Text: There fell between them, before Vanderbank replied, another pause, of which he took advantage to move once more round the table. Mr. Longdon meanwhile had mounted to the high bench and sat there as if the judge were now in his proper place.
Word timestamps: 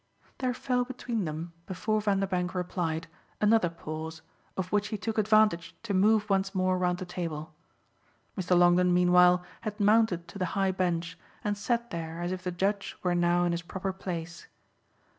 There 0.39 0.55
fell 0.55 0.83
between 0.83 1.25
them, 1.25 1.53
before 1.67 2.01
Vanderbank 2.01 2.55
replied, 2.55 3.05
another 3.39 3.69
pause, 3.69 4.23
of 4.57 4.71
which 4.71 4.87
he 4.87 4.97
took 4.97 5.19
advantage 5.19 5.75
to 5.83 5.93
move 5.93 6.27
once 6.27 6.55
more 6.55 6.75
round 6.79 6.97
the 6.97 7.05
table. 7.05 7.53
Mr. 8.35 8.57
Longdon 8.57 8.95
meanwhile 8.95 9.43
had 9.61 9.79
mounted 9.79 10.27
to 10.29 10.39
the 10.39 10.45
high 10.57 10.71
bench 10.71 11.19
and 11.43 11.55
sat 11.55 11.91
there 11.91 12.19
as 12.23 12.31
if 12.31 12.43
the 12.43 12.51
judge 12.51 12.97
were 13.03 13.13
now 13.13 13.43
in 13.43 13.51
his 13.51 13.61
proper 13.61 13.93
place. 13.93 14.47